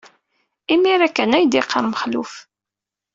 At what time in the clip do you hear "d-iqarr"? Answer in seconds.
1.45-1.85